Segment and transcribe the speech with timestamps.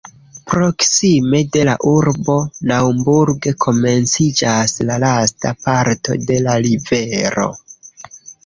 [0.51, 2.37] Proksime de la urbo
[2.71, 7.51] Naumburg komenciĝas la lasta parto de la rivero.